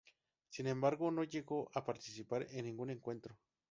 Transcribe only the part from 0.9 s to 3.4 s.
no llegó a participar en ningún encuentro.